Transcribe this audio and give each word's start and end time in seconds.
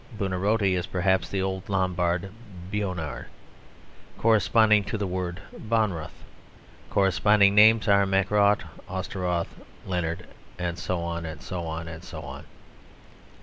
Buonarotti 0.17 0.73
is 0.73 0.87
perhaps 0.87 1.29
the 1.29 1.43
old 1.43 1.69
Lombard 1.69 2.31
Beonrad, 2.71 3.25
corresponding 4.17 4.83
to 4.85 4.97
the 4.97 5.05
word 5.05 5.41
Bonroth. 5.55 6.23
Corresponding 6.89 7.53
names 7.53 7.87
are 7.87 8.07
Mackrodt, 8.07 8.63
Osterroth, 8.89 9.59
Leonard." 9.85 10.25
And 10.57 10.79
so 10.79 11.01
on, 11.01 11.23
and 11.23 11.39
so 11.43 11.67
on, 11.67 11.87
and 11.87 12.03
so 12.03 12.21
on. 12.23 12.45